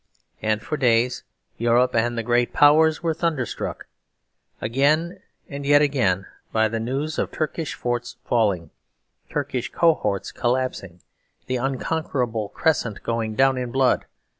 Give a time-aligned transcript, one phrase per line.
[0.41, 1.21] And for days
[1.59, 3.85] Europe and the great powers were thunderstruck,
[4.59, 8.71] again and yet again, by the news of Turkish forts falling,
[9.29, 11.01] Turkish cohorts collapsing,
[11.45, 14.05] the unconquerable Crescent going down in blood.